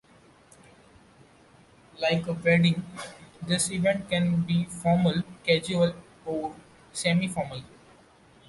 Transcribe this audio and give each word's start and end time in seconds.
Like 2.01 2.25
a 2.25 2.33
wedding, 2.33 2.83
this 3.43 3.69
event 3.69 4.09
can 4.09 4.41
be 4.41 4.65
formal, 4.65 5.21
casual, 5.45 5.93
or 6.25 6.55
semi-formal. 6.91 7.61